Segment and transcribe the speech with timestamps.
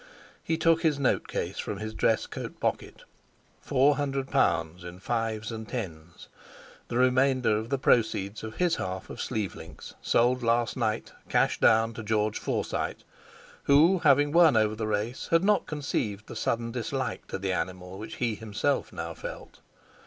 [0.43, 3.03] He took his note case from his dress coat pocket.
[3.61, 9.21] Four hundred pounds, in fives and tens—the remainder of the proceeds of his half of
[9.21, 13.03] Sleeve links, sold last night, cash down, to George Forsyte,
[13.65, 17.99] who, having won over the race, had not conceived the sudden dislike to the animal
[17.99, 19.59] which he himself now felt.